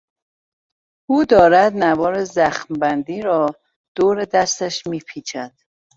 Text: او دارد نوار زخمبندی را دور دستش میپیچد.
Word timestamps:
او 1.09 1.25
دارد 1.25 1.73
نوار 1.73 2.23
زخمبندی 2.23 3.21
را 3.21 3.49
دور 3.95 4.25
دستش 4.25 4.87
میپیچد. 4.87 5.53